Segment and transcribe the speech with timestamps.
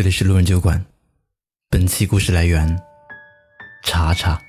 [0.00, 0.82] 这里是路人酒馆，
[1.68, 2.80] 本期故事来源
[3.82, 4.40] 查查。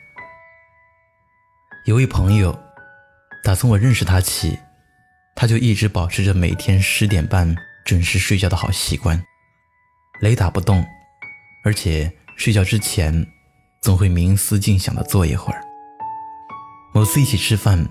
[1.83, 2.57] 有位朋友，
[3.43, 4.57] 打从我认识他起，
[5.35, 7.53] 他就一直保持着每天十点半
[7.83, 9.21] 准时睡觉的好习惯，
[10.21, 10.81] 雷打不动，
[11.65, 13.13] 而且睡觉之前
[13.81, 15.61] 总会冥思静想的坐一会儿。
[16.93, 17.85] 某次一起吃饭，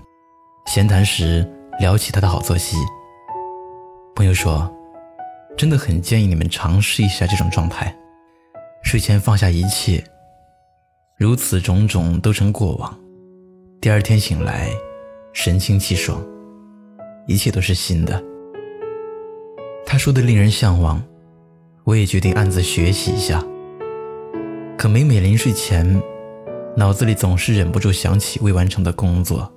[0.65, 1.47] 闲谈时
[1.79, 2.75] 聊起他的好作息，
[4.15, 4.75] 朋友说。
[5.57, 7.95] 真的很建议你们尝试一下这种状态，
[8.83, 10.03] 睡前放下一切，
[11.17, 12.99] 如此种种都成过往。
[13.79, 14.69] 第二天醒来，
[15.33, 16.23] 神清气爽，
[17.27, 18.23] 一切都是新的。
[19.85, 21.01] 他说的令人向往，
[21.83, 23.43] 我也决定暗自学习一下。
[24.77, 26.01] 可每每临睡前，
[26.75, 29.51] 脑子里总是忍不住想起未完成的工作，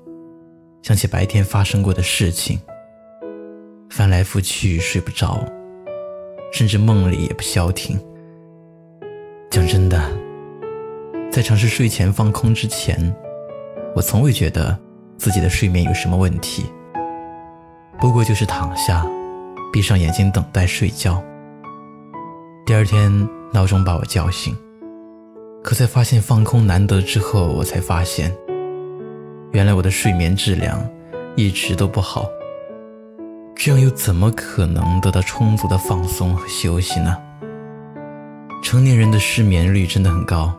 [0.82, 2.60] 想起白天发生过的事情，
[3.88, 5.42] 翻来覆去睡不着。
[6.54, 7.98] 甚至梦里也不消停。
[9.50, 10.00] 讲真的，
[11.28, 13.12] 在尝试睡前放空之前，
[13.92, 14.78] 我从未觉得
[15.18, 16.64] 自己的睡眠有什么问题。
[17.98, 19.04] 不过就是躺下，
[19.72, 21.20] 闭上眼睛等待睡觉。
[22.64, 23.10] 第二天
[23.52, 24.56] 闹钟把我叫醒，
[25.60, 28.32] 可在发现放空难得之后，我才发现，
[29.50, 30.80] 原来我的睡眠质量
[31.34, 32.28] 一直都不好。
[33.56, 37.16] 这样又怎么可能得到充足的放松和休息呢？
[38.62, 40.54] 成年人的失眠率真的很高，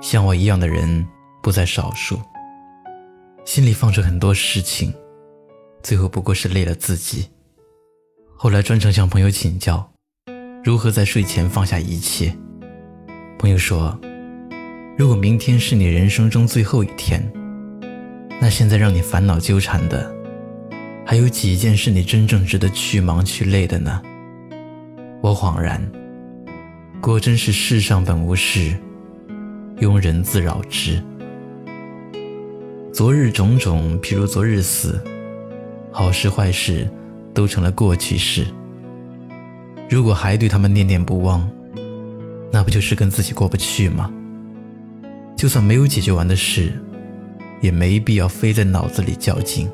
[0.00, 1.06] 像我一样的人
[1.42, 2.20] 不在少数。
[3.44, 4.94] 心里放着很多事情，
[5.82, 7.28] 最后不过是累了自己。
[8.36, 9.92] 后来专程向朋友请教，
[10.62, 12.32] 如何在睡前放下一切。
[13.36, 13.98] 朋友说，
[14.96, 17.32] 如果明天是你人生中最后一天，
[18.40, 20.21] 那现在让你烦恼纠缠的。
[21.04, 24.00] 还有几件是你真正值得去忙去累的呢？
[25.20, 25.80] 我恍然，
[27.00, 28.74] 果真是世上本无事，
[29.78, 31.02] 庸人自扰之。
[32.92, 35.02] 昨日种种，譬如昨日死，
[35.90, 36.88] 好事坏事
[37.34, 38.46] 都成了过去式。
[39.90, 41.46] 如果还对他们念念不忘，
[42.50, 44.10] 那不就是跟自己过不去吗？
[45.36, 46.72] 就算没有解决完的事，
[47.60, 49.68] 也没必要非在脑子里较劲。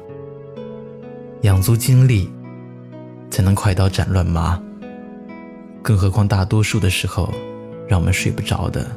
[1.42, 2.28] 养足精力，
[3.30, 4.60] 才能快刀斩乱麻。
[5.82, 7.32] 更何况大多数的时候，
[7.86, 8.90] 让我们睡不着的，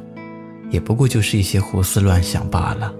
[0.70, 2.92] 也不过就是一些胡思乱想罢了。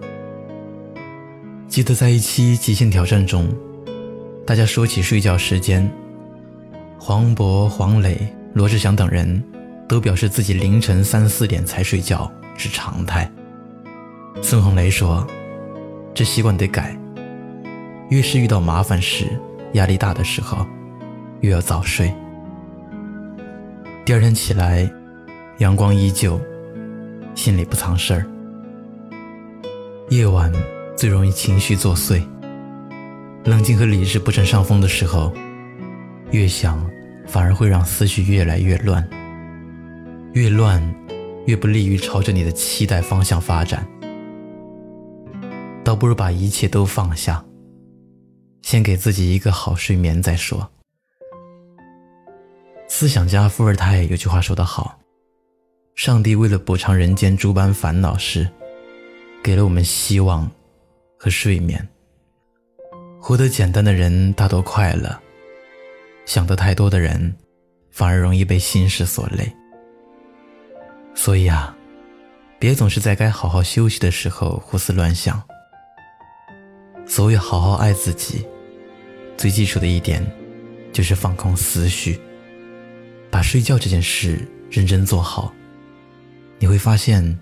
[1.68, 3.48] 记得在一期极限挑战中，
[4.46, 5.90] 大家说起睡觉时间，
[6.98, 8.16] 黄渤、黄磊、
[8.54, 9.42] 罗志祥等人
[9.88, 13.30] 都表示自己凌晨三四点才睡觉是常态。
[14.40, 15.26] 孙红雷说
[16.14, 16.96] ：“这习惯得改。”
[18.12, 19.24] 越是遇到麻烦事、
[19.72, 20.66] 压力大的时候，
[21.40, 22.12] 越要早睡。
[24.04, 24.86] 第二天起来，
[25.60, 26.38] 阳光依旧，
[27.34, 28.26] 心里不藏事儿。
[30.10, 30.52] 夜晚
[30.94, 32.22] 最容易情绪作祟，
[33.46, 35.32] 冷静和理智不占上风的时候，
[36.32, 36.86] 越想
[37.26, 39.08] 反而会让思绪越来越乱，
[40.34, 40.94] 越乱
[41.46, 43.88] 越不利于朝着你的期待方向发展。
[45.82, 47.42] 倒不如把一切都放下。
[48.62, 50.70] 先给自己一个好睡眠再说。
[52.88, 54.98] 思想家伏尔泰有句话说得好
[55.94, 58.48] ：“上帝为了补偿人间诸般烦恼事，
[59.42, 60.50] 给了我们希望
[61.18, 61.86] 和睡眠。
[63.20, 65.18] 活得简单的人大多快乐，
[66.26, 67.34] 想得太多的人
[67.90, 69.50] 反而容易被心事所累。
[71.14, 71.76] 所以啊，
[72.58, 75.42] 别总是在该好好休息的时候胡思乱想。
[77.14, 78.42] 所谓好好爱自己。”
[79.36, 80.24] 最基础的一点，
[80.94, 82.18] 就是放空思绪，
[83.30, 85.52] 把睡觉这件事认真做好。
[86.58, 87.38] 你会发现，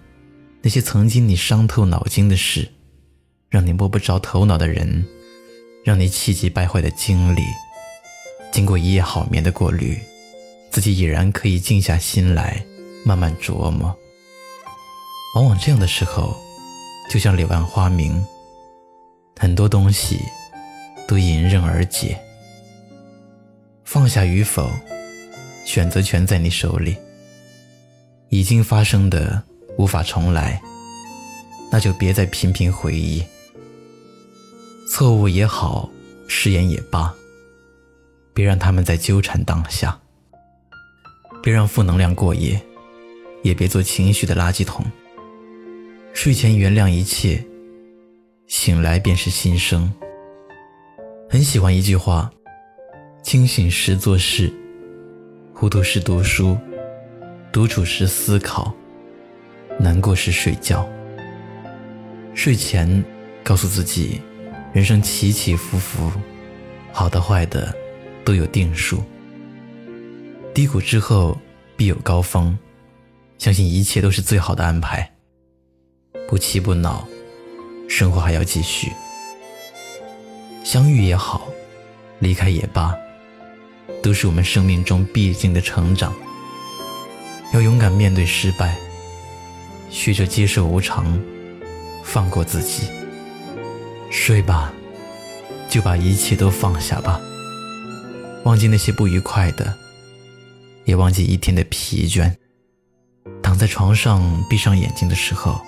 [0.61, 2.69] 那些曾经你伤透脑筋的事，
[3.49, 5.07] 让你摸不着头脑的人，
[5.85, 7.43] 让你气急败坏的经历，
[8.51, 9.97] 经过一夜好眠的过滤，
[10.73, 12.61] 自己已然可以静下心来
[13.05, 13.97] 慢慢琢磨。
[15.37, 16.37] 往往这样的时候，
[17.09, 18.21] 就像柳暗花明，
[19.41, 20.21] 很多东西。
[21.09, 22.17] 都迎刃而解。
[23.83, 24.71] 放下与否，
[25.67, 26.97] 选择权在你手里。
[28.29, 29.43] 已经发生的
[29.77, 30.63] 无法重来，
[31.73, 33.25] 那就别再频频回忆。
[34.89, 35.91] 错误也好，
[36.29, 37.13] 誓言也罢，
[38.33, 40.01] 别让他们再纠缠当下。
[41.43, 42.63] 别让负能量过夜，
[43.43, 44.87] 也别做情绪的垃圾桶。
[46.13, 47.45] 睡前原谅一切，
[48.51, 49.91] 醒来便是新生。
[51.29, 52.29] 很喜欢一句话
[53.23, 54.53] ：“清醒时做事，
[55.55, 56.59] 糊涂时读书，
[57.53, 58.75] 独处时思考，
[59.79, 60.85] 难过时睡觉。
[62.35, 63.03] 睡前
[63.45, 64.21] 告诉自己，
[64.73, 66.11] 人生起起伏伏，
[66.91, 67.73] 好的坏的
[68.25, 69.01] 都有定数。
[70.53, 71.39] 低谷之后
[71.77, 72.59] 必有高峰，
[73.39, 75.09] 相信一切都是最好的安排。
[76.29, 77.07] 不气不恼，
[77.91, 78.93] 生活还要继续。
[80.65, 81.49] 相遇也好，
[82.21, 82.95] 离开也罢，
[84.01, 86.15] 都是我们生命中必经的成长。
[87.53, 88.77] 要勇敢面对失败，
[89.91, 91.21] 学着接受无常，
[92.05, 92.85] 放过自己。
[94.09, 94.73] 睡吧，
[95.69, 97.21] 就把一切都放下吧，
[98.45, 99.77] 忘记那些不愉快的，
[100.85, 102.33] 也忘记一天的疲倦。
[103.43, 105.61] 躺在床上，闭上眼睛的时候。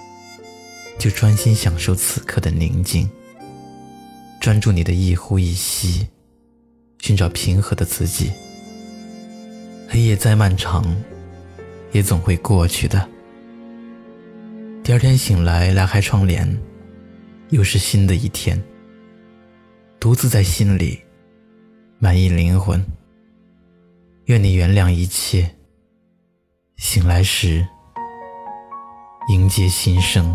[1.03, 3.11] 就专心享受此刻的宁静，
[4.41, 6.07] 专注你的一呼一吸，
[7.01, 8.31] 寻找平和的自己。
[9.89, 10.87] 黑夜再漫长，
[11.91, 13.09] 也总会过去的。
[14.85, 16.57] 第二天醒来，拉开窗帘，
[17.49, 18.63] 又是新的一天。
[19.99, 21.01] 独自在心里，
[21.99, 22.81] 满意灵魂。
[24.27, 25.53] 愿你原谅一切，
[26.77, 27.67] 醒来时
[29.31, 30.33] 迎接新生。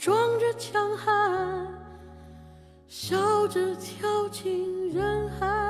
[0.00, 1.68] 装着强悍，
[2.86, 5.69] 笑着跳进人海。